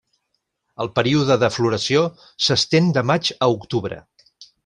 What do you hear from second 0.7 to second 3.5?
El període de floració s'estén de maig